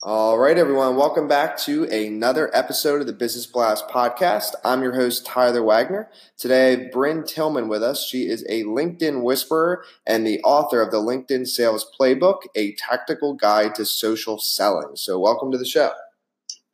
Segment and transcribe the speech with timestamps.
[0.00, 0.96] All right, everyone.
[0.96, 4.54] Welcome back to another episode of the Business Blast podcast.
[4.64, 6.08] I'm your host, Tyler Wagner.
[6.38, 8.06] Today, Brynne Tillman with us.
[8.06, 13.34] She is a LinkedIn whisperer and the author of the LinkedIn Sales Playbook, a tactical
[13.34, 14.96] guide to social selling.
[14.96, 15.92] So, welcome to the show.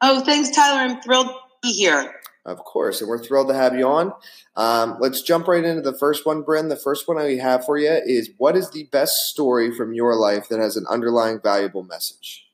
[0.00, 0.80] Oh, thanks, Tyler.
[0.80, 2.12] I'm thrilled to be here.
[2.44, 4.12] Of course, and we're thrilled to have you on.
[4.54, 6.68] Um, let's jump right into the first one, Brynne.
[6.68, 10.14] The first one we have for you is what is the best story from your
[10.14, 12.44] life that has an underlying valuable message?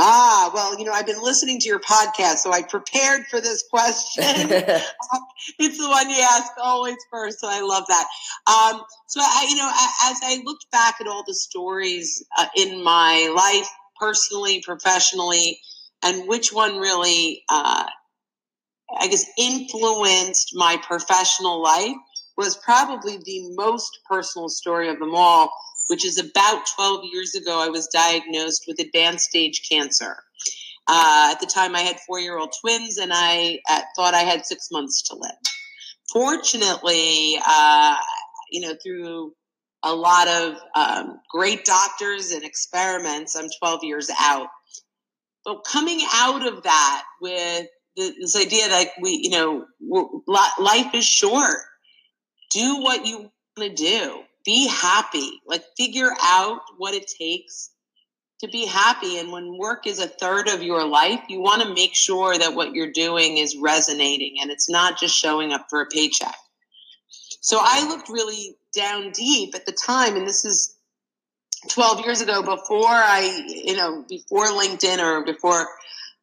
[0.00, 3.64] Ah, well, you know, I've been listening to your podcast, so I prepared for this
[3.68, 4.22] question.
[5.58, 8.06] it's the one you ask always first, so I love that.
[8.46, 9.68] Um, so, I, you know,
[10.04, 15.58] as I looked back at all the stories uh, in my life, personally, professionally,
[16.04, 17.86] and which one really, uh,
[18.98, 21.96] I guess, influenced my professional life
[22.36, 25.50] was probably the most personal story of them all
[25.88, 30.16] which is about 12 years ago, I was diagnosed with advanced stage cancer.
[30.86, 34.20] Uh, at the time, I had four year old twins, and I uh, thought I
[34.20, 35.32] had six months to live.
[36.10, 37.96] Fortunately, uh,
[38.50, 39.34] you know, through
[39.82, 44.48] a lot of um, great doctors and experiments, I'm 12 years out.
[45.44, 47.66] But coming out of that with
[47.98, 49.66] this idea that we, you know,
[50.58, 51.56] life is short.
[52.50, 55.42] Do what you want to do be happy.
[55.46, 57.68] Like figure out what it takes
[58.40, 59.18] to be happy.
[59.18, 62.54] And when work is a third of your life, you want to make sure that
[62.54, 66.34] what you're doing is resonating and it's not just showing up for a paycheck.
[67.42, 70.74] So I looked really down deep at the time, and this is
[71.70, 75.66] 12 years ago before I, you know, before LinkedIn or before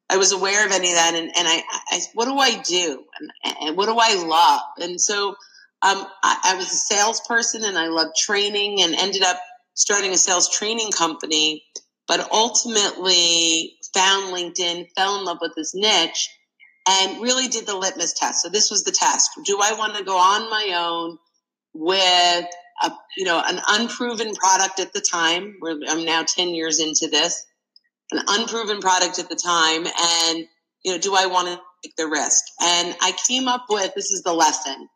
[0.10, 1.14] I was aware of any of that.
[1.16, 3.04] And, and I, I, what do I do?
[3.20, 4.62] And, and what do I love?
[4.80, 9.40] And so um, I, I was a salesperson and I loved training and ended up
[9.74, 11.64] starting a sales training company,
[12.08, 16.30] but ultimately found LinkedIn, fell in love with this niche,
[16.88, 18.42] and really did the litmus test.
[18.42, 19.32] So this was the test.
[19.46, 21.18] Do I want to go on my own
[21.74, 22.46] with
[22.84, 25.58] a, you know, an unproven product at the time?
[25.90, 27.44] I'm now 10 years into this,
[28.12, 29.86] an unproven product at the time.
[29.86, 30.48] And,
[30.84, 32.44] you know, do I want to take the risk?
[32.62, 34.90] And I came up with, this is the lesson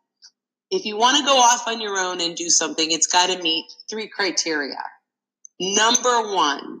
[0.70, 3.42] if you want to go off on your own and do something, it's got to
[3.42, 4.78] meet three criteria.
[5.58, 6.80] Number one,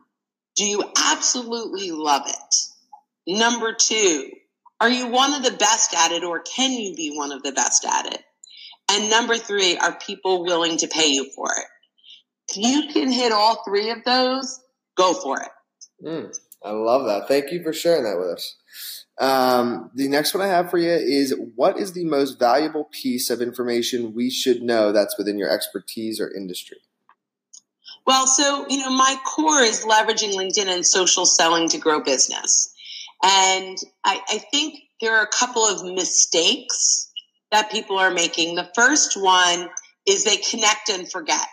[0.56, 3.36] do you absolutely love it?
[3.38, 4.30] Number two,
[4.80, 7.52] are you one of the best at it or can you be one of the
[7.52, 8.22] best at it?
[8.92, 11.66] And number three, are people willing to pay you for it?
[12.50, 14.60] If you can hit all three of those,
[14.96, 15.48] go for it.
[16.02, 17.28] Mm, I love that.
[17.28, 18.56] Thank you for sharing that with us.
[19.18, 23.28] Um, the next one I have for you is what is the most valuable piece
[23.28, 26.78] of information we should know that's within your expertise or industry?
[28.06, 32.72] Well, so, you know, my core is leveraging LinkedIn and social selling to grow business.
[33.22, 37.10] And I, I think there are a couple of mistakes
[37.50, 38.54] that people are making.
[38.54, 39.68] The first one
[40.06, 41.46] is they connect and forget.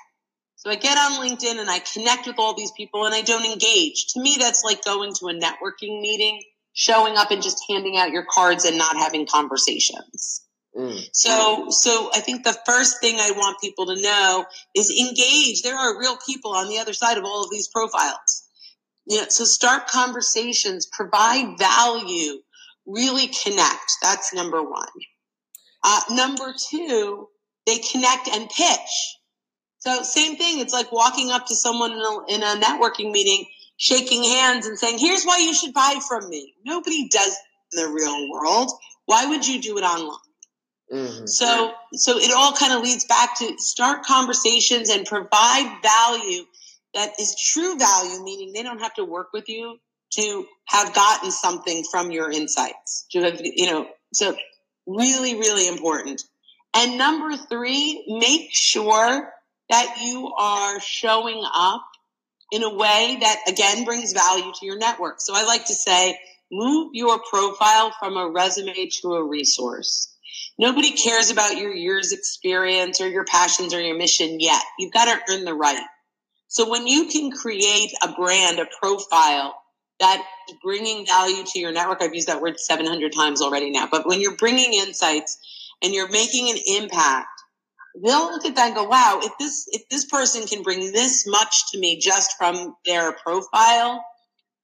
[0.68, 3.46] So I get on LinkedIn and I connect with all these people and I don't
[3.46, 4.08] engage.
[4.08, 6.42] To me, that's like going to a networking meeting
[6.74, 10.44] showing up and just handing out your cards and not having conversations.
[10.78, 11.08] Mm.
[11.14, 14.46] So, so I think the first thing I want people to know
[14.76, 15.62] is engage.
[15.62, 18.44] There are real people on the other side of all of these profiles.
[19.06, 22.40] You know, so start conversations, provide value,
[22.86, 23.90] really connect.
[24.02, 24.90] That's number one.
[25.82, 27.30] Uh, number two,
[27.66, 29.17] they connect and pitch.
[29.88, 30.60] So same thing.
[30.60, 33.46] It's like walking up to someone in a, in a networking meeting
[33.78, 36.56] shaking hands and saying, here's why you should buy from me.
[36.66, 37.38] Nobody does
[37.72, 38.70] in the real world.
[39.06, 40.18] Why would you do it online?
[40.92, 41.26] Mm-hmm.
[41.28, 46.44] So, so it all kind of leads back to start conversations and provide value
[46.94, 49.78] that is true value, meaning they don't have to work with you
[50.16, 53.06] to have gotten something from your insights.
[53.12, 54.36] To have, you know, so
[54.86, 56.24] really, really important.
[56.74, 59.32] And number three, make sure
[59.70, 61.86] that you are showing up
[62.52, 65.20] in a way that again brings value to your network.
[65.20, 66.18] So I like to say,
[66.52, 70.14] move your profile from a resume to a resource.
[70.58, 74.62] Nobody cares about your year's experience or your passions or your mission yet.
[74.80, 75.84] You've got to earn the right.
[76.48, 79.56] So when you can create a brand, a profile
[80.00, 80.24] that
[80.64, 84.22] bringing value to your network, I've used that word 700 times already now, but when
[84.22, 85.38] you're bringing insights
[85.84, 87.28] and you're making an impact,
[88.04, 91.26] they'll look at that and go, wow, if this, if this person can bring this
[91.28, 94.04] much to me just from their profile,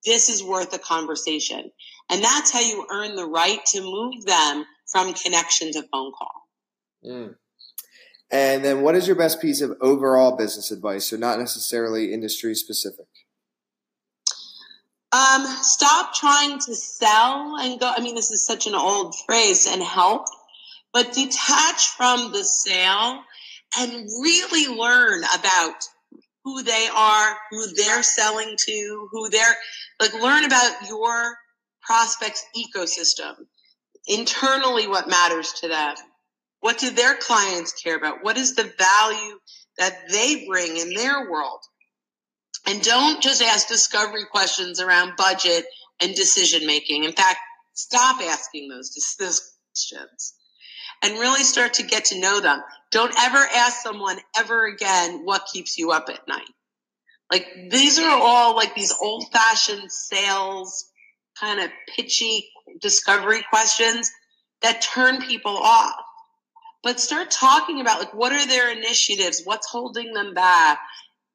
[0.05, 1.71] this is worth a conversation.
[2.09, 6.47] And that's how you earn the right to move them from connection to phone call.
[7.05, 7.35] Mm.
[8.31, 11.05] And then what is your best piece of overall business advice?
[11.05, 13.05] So not necessarily industry specific.
[15.11, 17.91] Um, stop trying to sell and go.
[17.95, 20.25] I mean, this is such an old phrase and help,
[20.93, 23.23] but detach from the sale
[23.79, 25.83] and really learn about
[26.43, 29.55] who they are, who they're selling to, who they're
[29.99, 31.35] like, learn about your
[31.81, 33.33] prospects ecosystem
[34.07, 35.95] internally, what matters to them.
[36.59, 38.23] What do their clients care about?
[38.23, 39.39] What is the value
[39.77, 41.59] that they bring in their world?
[42.67, 45.65] And don't just ask discovery questions around budget
[46.01, 47.03] and decision making.
[47.03, 47.39] In fact,
[47.73, 50.33] stop asking those, those questions
[51.03, 52.61] and really start to get to know them.
[52.91, 56.49] Don't ever ask someone ever again what keeps you up at night.
[57.31, 60.85] Like these are all like these old fashioned sales
[61.39, 62.47] kind of pitchy
[62.81, 64.09] discovery questions
[64.61, 65.95] that turn people off.
[66.83, 69.41] But start talking about like what are their initiatives?
[69.43, 70.79] What's holding them back?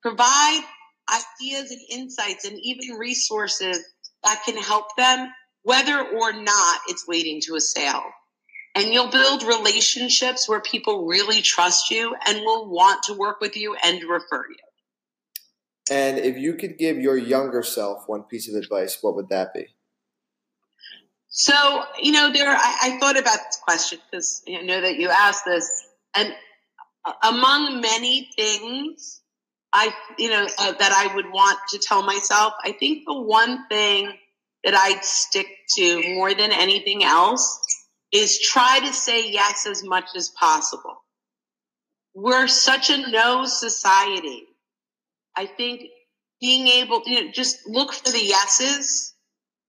[0.02, 0.62] Provide
[1.12, 3.80] ideas and insights and even resources
[4.24, 5.30] that can help them,
[5.62, 8.04] whether or not it's leading to a sale.
[8.74, 13.56] And you'll build relationships where people really trust you and will want to work with
[13.56, 14.56] you and refer you.
[15.90, 19.54] And if you could give your younger self one piece of advice, what would that
[19.54, 19.66] be?
[21.28, 25.08] So, you know, there, I, I thought about this question because I know that you
[25.08, 25.86] asked this.
[26.16, 26.34] And
[27.22, 29.20] among many things,
[29.72, 33.66] I, you know, uh, that I would want to tell myself, I think the one
[33.68, 34.12] thing
[34.64, 37.60] that I'd stick to more than anything else
[38.12, 40.96] is try to say yes as much as possible.
[42.14, 44.44] We're such a no society.
[45.36, 45.82] I think
[46.40, 49.14] being able you know, just look for the yeses.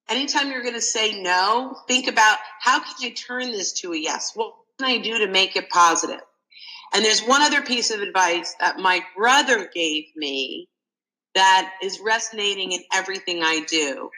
[0.10, 3.98] Anytime you're going to say no, think about how can I turn this to a
[3.98, 4.32] yes?
[4.36, 6.22] What can I do to make it positive?
[6.94, 10.68] And there's one other piece of advice that my brother gave me
[11.36, 14.10] that is resonating in everything I do,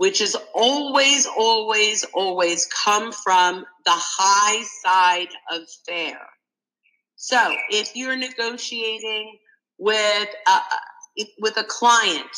[0.00, 6.18] which is always, always, always come from the high side of fair.
[7.16, 9.36] So if you're negotiating
[9.76, 12.34] with a, with a client,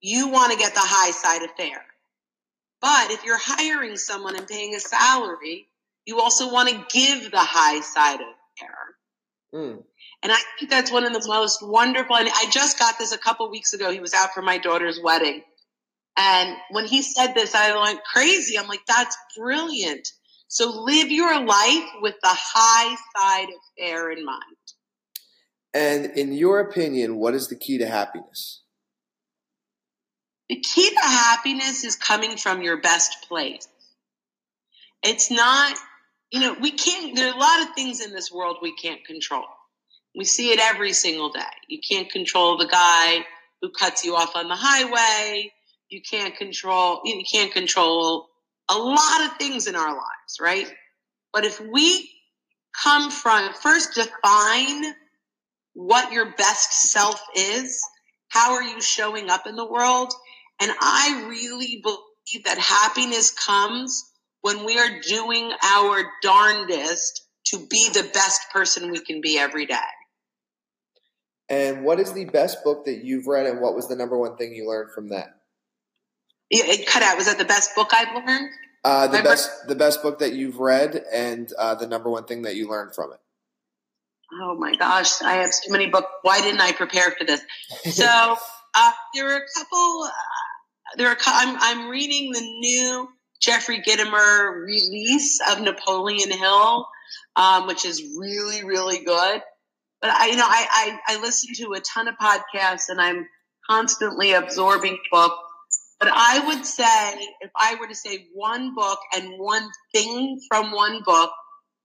[0.00, 1.84] you want to get the high side of fair.
[2.80, 5.66] But if you're hiring someone and paying a salary,
[6.06, 8.26] you also want to give the high side of
[8.56, 8.76] fair.
[9.52, 9.82] Mm.
[10.22, 12.14] And I think that's one of the most wonderful.
[12.14, 13.90] And I just got this a couple weeks ago.
[13.90, 15.42] He was out for my daughter's wedding.
[16.16, 18.58] And when he said this, I went crazy.
[18.58, 20.08] I'm like, that's brilliant.
[20.48, 24.42] So live your life with the high side of fair in mind.
[25.72, 28.62] And in your opinion, what is the key to happiness?
[30.50, 33.66] The key to happiness is coming from your best place.
[35.02, 35.74] It's not,
[36.30, 39.02] you know, we can't, there are a lot of things in this world we can't
[39.06, 39.46] control.
[40.14, 41.40] We see it every single day.
[41.68, 43.24] You can't control the guy
[43.62, 45.50] who cuts you off on the highway.
[45.92, 48.28] You can't control, you can't control
[48.70, 50.66] a lot of things in our lives, right?
[51.34, 52.10] But if we
[52.82, 54.94] come from, first define
[55.74, 57.82] what your best self is.
[58.28, 60.12] How are you showing up in the world?
[60.60, 67.88] And I really believe that happiness comes when we are doing our darndest to be
[67.92, 69.76] the best person we can be every day.
[71.50, 74.36] And what is the best book that you've read, and what was the number one
[74.36, 75.41] thing you learned from that?
[76.54, 77.16] It cut out.
[77.16, 78.50] Was that the best book I've learned?
[78.84, 82.42] Uh, the best, the best book that you've read, and uh, the number one thing
[82.42, 83.20] that you learned from it
[84.40, 86.08] oh my gosh, I have so many books.
[86.22, 87.40] Why didn't I prepare for this?
[87.90, 88.06] So
[88.74, 90.04] uh, there are a couple.
[90.04, 91.16] Uh, there are.
[91.26, 93.08] I'm I'm reading the new
[93.40, 96.86] Jeffrey Gitomer release of Napoleon Hill,
[97.36, 99.42] um, which is really really good.
[100.00, 103.26] But I, you know, I, I I listen to a ton of podcasts and I'm
[103.68, 105.36] constantly absorbing books.
[106.02, 110.72] But I would say, if I were to say one book and one thing from
[110.72, 111.30] one book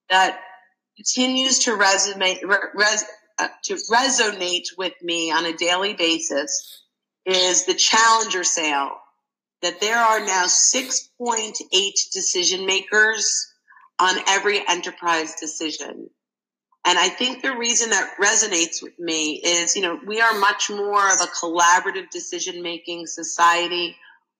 [0.09, 0.39] that
[0.95, 2.41] continues to resonate
[2.74, 3.05] res,
[3.38, 6.81] uh, to resonate with me on a daily basis
[7.27, 8.97] is the challenger sale
[9.62, 11.59] that there are now 6.8
[12.12, 13.53] decision makers
[14.00, 16.09] on every enterprise decision.
[16.88, 20.71] And I think the reason that resonates with me is, you know, we are much
[20.71, 23.95] more of a collaborative decision making society.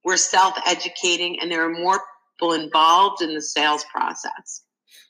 [0.08, 2.00] We're self educating and there are more
[2.40, 4.64] people involved in the sales process.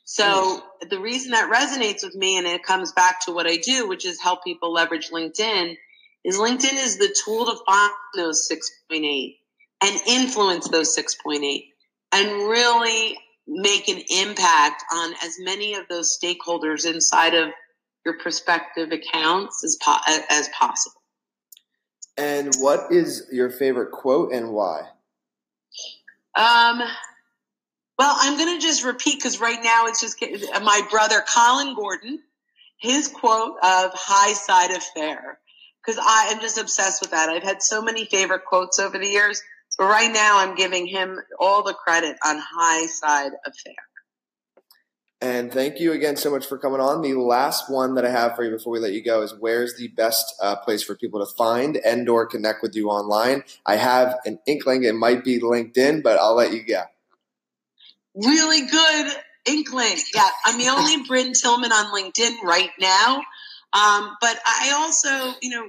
[0.06, 3.88] So the reason that resonates with me and it comes back to what I do,
[3.88, 5.76] which is help people leverage LinkedIn,
[6.26, 9.36] is LinkedIn is the tool to find those 6.8
[9.84, 11.62] and influence those 6.8
[12.14, 17.50] and really make an impact on as many of those stakeholders inside of
[18.04, 20.97] your prospective accounts as, po- as possible.
[22.18, 24.82] And what is your favorite quote and why?
[26.36, 26.82] Um,
[27.98, 30.22] well, I'm going to just repeat because right now it's just
[30.64, 32.20] my brother Colin Gordon,
[32.80, 35.40] his quote of high side affair.
[35.86, 37.30] Because I am just obsessed with that.
[37.30, 39.42] I've had so many favorite quotes over the years,
[39.78, 43.87] but right now I'm giving him all the credit on high side affair.
[45.20, 47.02] And thank you again so much for coming on.
[47.02, 49.76] The last one that I have for you before we let you go is where's
[49.76, 53.44] the best uh, place for people to find and or connect with you online?
[53.66, 56.84] I have an inkling it might be LinkedIn, but I'll let you go
[58.18, 59.12] really good
[59.46, 59.98] inkling.
[60.14, 63.22] Yeah, I'm the only Brynne Tillman on LinkedIn right now.
[63.74, 65.68] Um, but I also, you know,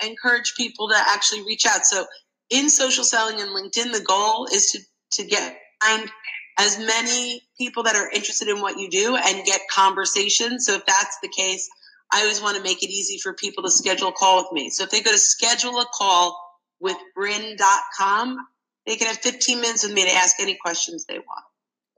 [0.00, 1.84] I encourage people to actually reach out.
[1.84, 2.04] So
[2.50, 4.78] in social selling and LinkedIn, the goal is to,
[5.22, 6.10] to get find
[6.58, 10.66] as many people that are interested in what you do and get conversations.
[10.66, 11.68] So if that's the case,
[12.12, 14.70] I always want to make it easy for people to schedule a call with me.
[14.70, 16.38] So if they go to schedule a call
[16.80, 18.38] with Brynne.com,
[18.86, 21.44] they can have 15 minutes with me to ask any questions they want.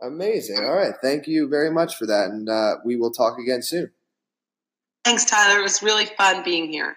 [0.03, 0.59] Amazing.
[0.59, 0.95] All right.
[1.01, 2.31] Thank you very much for that.
[2.31, 3.93] And uh, we will talk again soon.
[5.05, 5.61] Thanks, Tyler.
[5.61, 6.97] It was really fun being here.